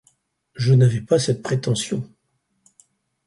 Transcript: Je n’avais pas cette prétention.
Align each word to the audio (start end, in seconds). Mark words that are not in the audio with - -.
Je 0.55 0.73
n’avais 0.73 1.01
pas 1.01 1.19
cette 1.19 1.43
prétention. 1.43 2.03